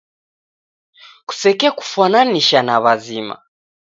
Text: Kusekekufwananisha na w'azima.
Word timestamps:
Kusekekufwananisha 1.27 2.59
na 2.67 2.75
w'azima. 2.83 3.35